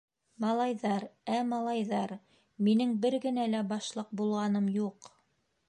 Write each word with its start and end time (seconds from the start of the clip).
-Малайҙар, 0.43 1.03
ә, 1.33 1.41
малайҙар, 1.49 2.13
минең 2.69 2.95
бер 3.05 3.19
генә 3.27 3.45
лә 3.55 3.61
башлыҡ 3.75 4.11
булғаным 4.23 4.73
юҡ. 4.79 5.11